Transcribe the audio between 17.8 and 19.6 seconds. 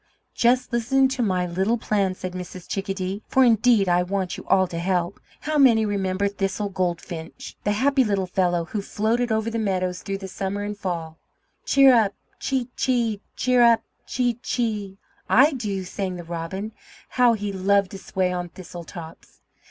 to sway on thistletops!"